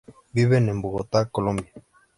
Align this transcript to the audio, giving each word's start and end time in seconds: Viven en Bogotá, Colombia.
Viven 0.33 0.67
en 0.67 0.81
Bogotá, 0.81 1.29
Colombia. 1.29 1.71